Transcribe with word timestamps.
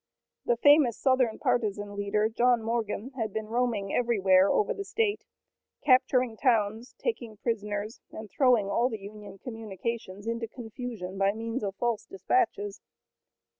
The 0.45 0.57
famous 0.57 0.97
Southern 0.97 1.37
partisan 1.37 1.95
leader, 1.95 2.27
John 2.27 2.63
Morgan, 2.63 3.11
had 3.15 3.31
been 3.31 3.45
roaming 3.49 3.93
everywhere 3.93 4.49
over 4.49 4.73
the 4.73 4.83
state, 4.83 5.25
capturing 5.85 6.35
towns, 6.37 6.95
taking 6.97 7.37
prisoners 7.37 8.01
and 8.11 8.27
throwing 8.27 8.65
all 8.67 8.89
the 8.89 8.97
Union 9.01 9.37
communications 9.37 10.25
into 10.25 10.47
confusion 10.47 11.19
by 11.19 11.33
means 11.33 11.61
of 11.63 11.75
false 11.75 12.07
dispatches. 12.07 12.81